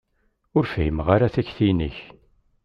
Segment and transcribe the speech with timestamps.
[0.57, 1.97] Ur fhimeɣ ara takti-inek.